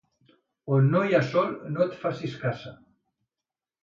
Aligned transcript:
On 0.77 0.87
no 0.95 1.01
hi 1.09 1.13
ha 1.17 1.19
sol 1.31 1.51
no 1.75 1.83
et 1.85 1.93
facis 2.05 2.39
casa. 2.45 2.73